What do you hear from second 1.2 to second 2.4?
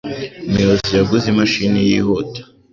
imashini yihuta.